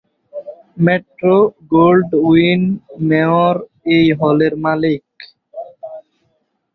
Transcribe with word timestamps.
Metro-Goldwyn-Mayer 0.85 3.55
এই 3.95 4.05
হলের 4.19 4.53
মালিক। 4.63 5.03